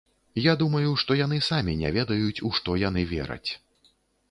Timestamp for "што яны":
1.01-1.37, 2.59-3.07